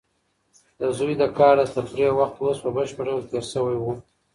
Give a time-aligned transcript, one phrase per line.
[0.79, 3.85] د زوی د کار د تفریح وخت اوس په بشپړ ډول تېر شوی و.